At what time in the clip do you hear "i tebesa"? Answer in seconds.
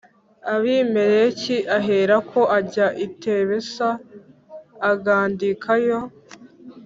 3.05-3.87